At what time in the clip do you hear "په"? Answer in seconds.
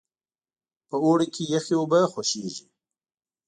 0.89-0.95